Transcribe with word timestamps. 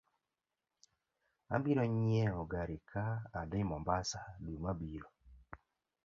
Abiro 1.55 1.83
nyieo 1.99 2.41
gari 2.51 2.77
ka 2.91 3.05
adhi 3.39 3.59
mombasa 3.69 4.21
dwe 4.43 4.55
ma 4.63 4.71
biro 4.79 5.09